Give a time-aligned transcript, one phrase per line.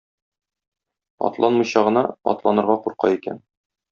[1.27, 2.03] Атланмыйча гына,
[2.33, 3.45] атланырга курка икән.